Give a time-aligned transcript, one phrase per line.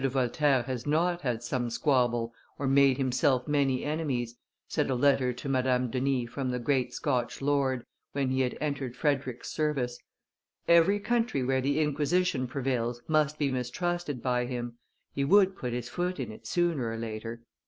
[0.01, 4.33] de Voltaire has not had some squabble or made himself many enemies,"
[4.67, 8.95] said a letter to Madame Denis from the great Scotch lord, when he had entered
[8.95, 9.99] Frederick's service:
[10.67, 14.75] "every country where the Inquisition prevails must be mistrusted by him;
[15.13, 17.43] he would put his foot in it sooner or later.